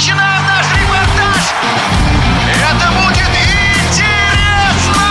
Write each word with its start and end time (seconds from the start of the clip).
начинаем 0.00 0.42
наш 0.46 0.66
репортаж! 0.72 1.52
Это 2.48 2.86
будет 2.96 3.28
интересно! 3.84 5.02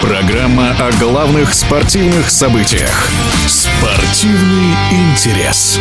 Программа 0.00 0.70
о 0.78 0.92
главных 1.00 1.52
спортивных 1.52 2.30
событиях. 2.30 3.10
Спортивный 3.48 4.76
интерес. 4.92 5.80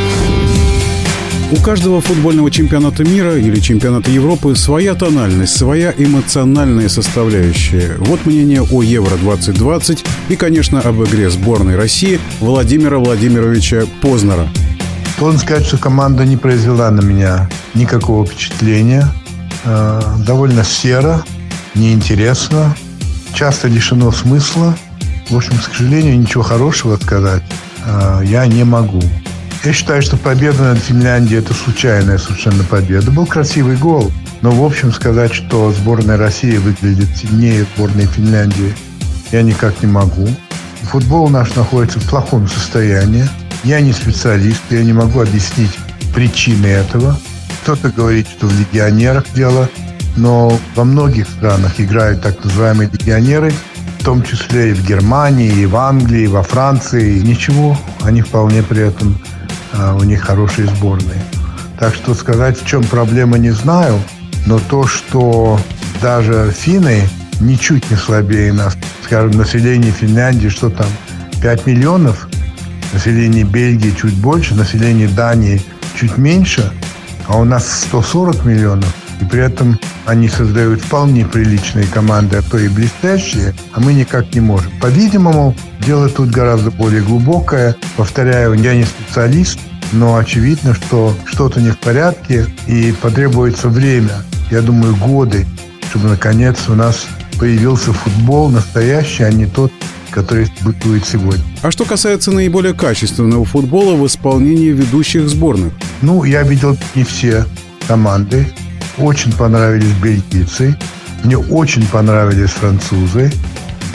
У 1.52 1.58
каждого 1.58 2.02
футбольного 2.02 2.50
чемпионата 2.50 3.04
мира 3.04 3.38
или 3.38 3.60
чемпионата 3.60 4.10
Европы 4.10 4.56
своя 4.56 4.96
тональность, 4.96 5.56
своя 5.56 5.94
эмоциональная 5.96 6.90
составляющая. 6.90 7.96
Вот 8.00 8.26
мнение 8.26 8.64
о 8.64 8.82
Евро-2020 8.82 10.04
и, 10.30 10.36
конечно, 10.36 10.82
об 10.82 11.04
игре 11.04 11.30
сборной 11.30 11.76
России 11.76 12.20
Владимира 12.40 12.98
Владимировича 12.98 13.84
Познера. 14.02 14.48
Должен 15.20 15.40
сказать, 15.40 15.66
что 15.66 15.78
команда 15.78 16.26
не 16.26 16.38
произвела 16.38 16.90
на 16.90 17.02
меня 17.02 17.48
никакого 17.74 18.26
впечатления. 18.26 19.08
Э, 19.66 20.02
довольно 20.26 20.64
серо, 20.64 21.24
неинтересно, 21.76 22.76
часто 23.34 23.68
лишено 23.68 24.12
смысла. 24.12 24.78
В 25.30 25.36
общем, 25.36 25.58
к 25.58 25.64
сожалению, 25.64 26.20
ничего 26.20 26.44
хорошего 26.44 26.98
сказать 26.98 27.44
э, 27.86 28.22
я 28.26 28.46
не 28.48 28.64
могу. 28.64 29.02
Я 29.64 29.74
считаю, 29.74 30.02
что 30.02 30.18
победа 30.18 30.74
над 30.74 30.80
Финляндией– 30.80 31.40
это 31.42 31.54
случайная 31.54 32.18
совершенно 32.18 32.64
победа. 32.64 33.12
Был 33.12 33.26
красивый 33.26 33.76
гол, 33.76 34.12
но, 34.42 34.52
в 34.52 34.64
общем, 34.64 34.94
сказать, 34.94 35.34
что 35.34 35.72
сборная 35.72 36.18
России 36.18 36.58
выглядит 36.58 37.10
сильнее 37.18 37.66
сборной 37.76 38.06
Финляндии, 38.06 38.74
я 39.32 39.42
никак 39.42 39.82
не 39.82 39.88
могу. 39.88 40.28
Футбол 40.84 41.28
наш 41.30 41.56
находится 41.56 42.00
в 42.00 42.08
плохом 42.08 42.48
состоянии. 42.48 43.28
Я 43.64 43.82
не 43.82 43.92
специалист, 43.92 44.62
я 44.70 44.84
не 44.84 44.94
могу 44.94 45.22
объяснить 45.22 45.78
причины 46.14 46.68
этого. 46.68 47.20
Кто-то 47.68 47.90
говорит, 47.90 48.30
что 48.30 48.48
в 48.48 48.58
легионерах 48.58 49.26
дело, 49.36 49.70
но 50.16 50.58
во 50.74 50.86
многих 50.86 51.28
странах 51.28 51.82
играют 51.82 52.22
так 52.22 52.42
называемые 52.42 52.90
легионеры, 52.90 53.52
в 54.00 54.06
том 54.06 54.24
числе 54.24 54.70
и 54.70 54.74
в 54.74 54.88
Германии, 54.88 55.52
и 55.52 55.66
в 55.66 55.76
Англии, 55.76 56.22
и 56.22 56.28
во 56.28 56.44
Франции. 56.44 57.18
И 57.18 57.24
ничего, 57.24 57.78
они 58.04 58.22
вполне 58.22 58.64
при 58.64 58.88
этом 58.88 59.20
а, 59.74 59.98
у 59.98 60.04
них 60.04 60.22
хорошие 60.22 60.70
сборные. 60.70 61.22
Так 61.78 61.94
что 61.94 62.14
сказать, 62.14 62.58
в 62.58 62.66
чем 62.66 62.86
проблема, 62.86 63.38
не 63.38 63.52
знаю. 63.52 64.02
Но 64.46 64.60
то, 64.60 64.88
что 64.88 65.60
даже 66.02 66.56
финны 66.58 67.02
ничуть 67.42 67.92
не 67.92 67.98
слабее 67.98 68.54
нас. 68.54 68.78
Скажем, 69.04 69.32
население 69.32 69.92
Финляндии, 69.92 70.48
что 70.48 70.70
там, 70.70 70.88
5 71.42 71.66
миллионов, 71.66 72.30
население 72.94 73.44
Бельгии 73.44 73.92
чуть 73.92 74.14
больше, 74.14 74.56
население 74.56 75.10
Дании 75.10 75.62
чуть 76.00 76.18
меньше, 76.18 76.72
а 77.28 77.38
у 77.38 77.44
нас 77.44 77.84
140 77.88 78.46
миллионов. 78.46 78.94
И 79.22 79.26
при 79.26 79.42
этом 79.42 79.80
они 80.06 80.30
создают 80.30 80.82
вполне 80.82 81.26
приличные 81.26 81.88
команды, 81.88 82.38
а 82.38 82.42
то 82.42 82.58
и 82.58 82.68
блестящие, 82.68 83.54
а 83.74 83.80
мы 83.80 83.94
никак 83.94 84.34
не 84.34 84.42
можем. 84.42 84.72
По-видимому, 84.80 85.56
дело 85.82 86.08
тут 86.10 86.30
гораздо 86.30 86.72
более 86.72 87.02
глубокое. 87.02 87.76
Повторяю, 87.96 88.54
я 88.54 88.76
не 88.76 88.84
специалист, 88.84 89.60
но 89.92 90.18
очевидно, 90.18 90.74
что 90.74 91.16
что-то 91.26 91.62
не 91.62 91.72
в 91.72 91.78
порядке 91.80 92.46
и 92.68 92.94
потребуется 93.02 93.70
время, 93.70 94.22
я 94.52 94.62
думаю, 94.62 94.96
годы, 94.96 95.48
чтобы 95.90 96.10
наконец 96.10 96.70
у 96.70 96.76
нас 96.76 97.08
появился 97.40 97.94
футбол 97.94 98.50
настоящий, 98.50 99.24
а 99.24 99.32
не 99.32 99.46
тот, 99.46 99.72
который 100.12 100.52
бытует 100.62 101.06
сегодня. 101.06 101.44
А 101.62 101.72
что 101.72 101.86
касается 101.86 102.32
наиболее 102.32 102.74
качественного 102.74 103.46
футбола 103.46 103.96
в 103.96 104.06
исполнении 104.06 104.70
ведущих 104.70 105.30
сборных? 105.30 105.74
Ну, 106.02 106.24
я 106.24 106.44
видел 106.44 106.78
не 106.96 107.04
все 107.04 107.46
команды. 107.88 108.48
Очень 108.98 109.32
понравились 109.34 109.94
бельгийцы. 110.02 110.78
Мне 111.24 111.38
очень 111.38 111.86
понравились 111.88 112.52
французы. 112.52 113.32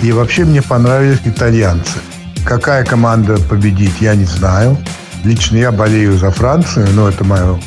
И 0.03 0.13
вообще 0.13 0.45
мне 0.45 0.63
понравились 0.63 1.21
итальянцы. 1.25 1.99
Какая 2.45 2.85
команда 2.85 3.37
победит, 3.49 3.93
я 4.01 4.15
не 4.15 4.25
знаю. 4.25 4.77
Лично 5.25 5.57
я 5.57 5.71
болею 5.71 6.19
за 6.19 6.31
Францию, 6.31 6.89
но 6.95 7.09
это 7.09 7.23
мое 7.25 7.61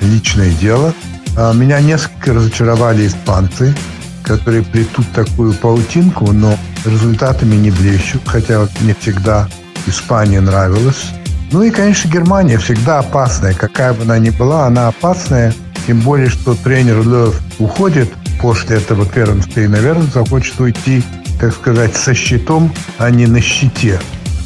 личное 0.00 0.50
дело. 0.50 0.94
А, 1.36 1.52
меня 1.52 1.80
несколько 1.80 2.32
разочаровали 2.32 3.06
испанцы, 3.06 3.74
которые 4.22 4.62
плетут 4.62 5.06
такую 5.12 5.52
паутинку, 5.52 6.32
но 6.32 6.58
результатами 6.84 7.56
не 7.56 7.70
блещут, 7.70 8.22
хотя 8.26 8.66
мне 8.80 8.94
всегда 8.98 9.48
Испания 9.86 10.40
нравилась. 10.40 11.10
Ну 11.50 11.62
и, 11.62 11.70
конечно, 11.70 12.08
Германия 12.08 12.58
всегда 12.58 13.00
опасная. 13.00 13.54
Какая 13.54 13.92
бы 13.92 14.04
она 14.04 14.18
ни 14.18 14.30
была, 14.30 14.66
она 14.66 14.88
опасная. 14.88 15.54
Тем 15.86 16.00
более, 16.00 16.28
что 16.28 16.54
тренер 16.54 17.06
Лев 17.06 17.40
уходит 17.58 18.10
после 18.40 18.76
этого 18.76 19.04
первенства 19.04 19.60
и, 19.60 19.66
наверное, 19.66 20.06
захочет 20.06 20.58
уйти, 20.60 21.02
так 21.40 21.52
сказать, 21.52 21.94
со 21.94 22.14
щитом, 22.14 22.72
а 22.98 23.10
не 23.10 23.26
на 23.26 23.40
щите. 23.40 24.00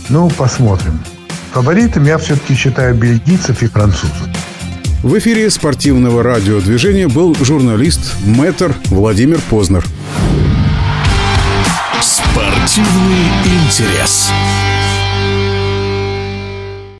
Ну, 0.08 0.30
посмотрим. 0.30 0.98
Фаворитом 1.52 2.04
я 2.04 2.18
все-таки 2.18 2.54
считаю 2.54 2.94
бельгийцев 2.94 3.62
и 3.62 3.66
французов. 3.66 4.28
В 5.02 5.16
эфире 5.18 5.48
спортивного 5.50 6.22
радиодвижения 6.22 7.08
был 7.08 7.34
журналист 7.36 8.14
Мэтр 8.24 8.74
Владимир 8.86 9.40
Познер. 9.48 9.84
Спортивный 12.76 13.30
интерес. 13.64 14.30